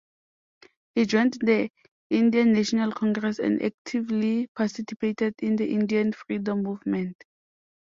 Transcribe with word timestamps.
He 0.95 1.05
joined 1.05 1.33
the 1.41 1.69
Indian 2.09 2.53
National 2.53 2.91
Congress 2.91 3.37
and 3.37 3.61
actively 3.61 4.47
participated 4.55 5.35
in 5.37 5.57
the 5.57 5.69
Indian 5.71 6.11
freedom 6.11 6.63
movement. 6.63 7.23